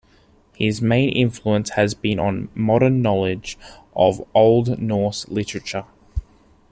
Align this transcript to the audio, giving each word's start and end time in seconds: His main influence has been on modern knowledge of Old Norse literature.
His 0.55 0.81
main 0.81 1.09
influence 1.09 1.69
has 1.75 1.93
been 1.93 2.17
on 2.19 2.49
modern 2.55 3.03
knowledge 3.03 3.55
of 3.95 4.27
Old 4.33 4.79
Norse 4.79 5.27
literature. 5.29 5.85